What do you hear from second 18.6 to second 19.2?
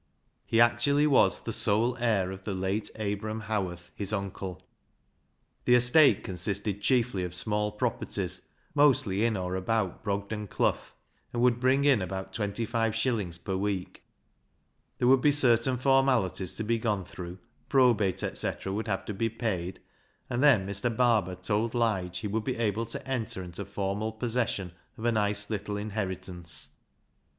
would have to